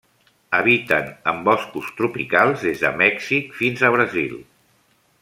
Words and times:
Habiten 0.59 1.11
en 1.33 1.43
boscos 1.49 1.91
tropicals, 1.99 2.63
des 2.69 2.81
de 2.87 2.91
Mèxic 3.03 3.55
fins 3.61 3.85
a 3.87 3.93
Brasil. 3.97 4.35